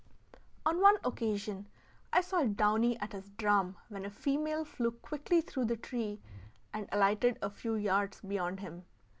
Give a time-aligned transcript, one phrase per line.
[0.65, 1.67] On one occasion
[2.11, 6.19] I saw downy at his drum when a female flew quickly through the tree
[6.73, 8.85] and alighted a few yards beyond him.